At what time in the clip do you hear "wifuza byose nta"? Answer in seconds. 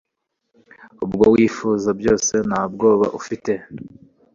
1.33-2.61